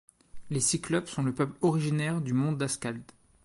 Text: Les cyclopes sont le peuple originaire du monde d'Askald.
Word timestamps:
Les 0.49 0.59
cyclopes 0.61 1.09
sont 1.09 1.21
le 1.21 1.31
peuple 1.31 1.55
originaire 1.61 2.21
du 2.21 2.33
monde 2.33 2.57
d'Askald. 2.57 3.03